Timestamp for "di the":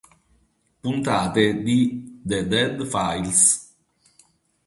1.61-2.47